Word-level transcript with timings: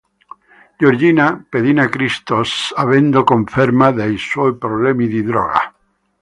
Georgina 0.79 1.25
pedina 1.51 1.85
Christos, 1.87 2.73
avendo 2.75 3.23
conferma 3.23 3.91
dei 3.91 4.17
suoi 4.17 4.57
problemi 4.57 5.07
di 5.07 5.21
droga. 5.21 5.75